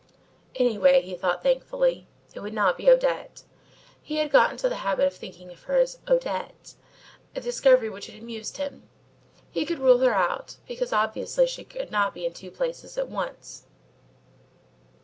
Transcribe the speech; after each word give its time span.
Anyway, 0.55 0.99
he 1.03 1.13
thought 1.15 1.43
thankfully, 1.43 2.07
it 2.33 2.39
would 2.39 2.55
not 2.55 2.75
be 2.75 2.89
Odette. 2.89 3.43
He 4.01 4.15
had 4.15 4.31
got 4.31 4.49
into 4.49 4.67
the 4.67 4.77
habit 4.81 5.05
of 5.05 5.13
thinking 5.13 5.51
of 5.51 5.61
her 5.65 5.75
as 5.77 5.99
"Odette," 6.07 6.73
a 7.35 7.39
discovery 7.39 7.87
which 7.87 8.07
had 8.07 8.19
amused 8.19 8.57
him. 8.57 8.89
He 9.51 9.63
could 9.63 9.77
rule 9.77 9.99
her 9.99 10.15
out, 10.15 10.57
because 10.67 10.91
obviously 10.91 11.45
she 11.45 11.63
could 11.63 11.91
not 11.91 12.15
be 12.15 12.25
in 12.25 12.33
two 12.33 12.49
places 12.49 12.97
at 12.97 13.09
once. 13.09 13.67